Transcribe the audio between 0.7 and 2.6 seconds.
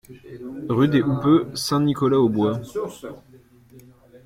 des Houppeux, Saint-Nicolas-aux-Bois